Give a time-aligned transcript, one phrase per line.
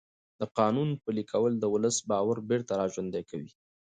[0.39, 3.51] د قانون پلي کول د ولس باور بېرته راژوندی کوي